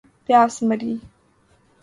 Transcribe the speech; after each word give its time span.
پیاس 0.25 0.55
مری 0.67 0.93